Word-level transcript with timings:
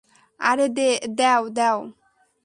আরে 0.39 0.65
দেও, 1.17 1.41
দেও! 1.57 1.77